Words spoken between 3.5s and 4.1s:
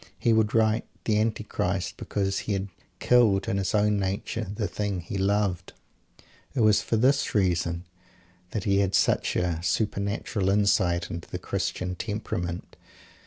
his own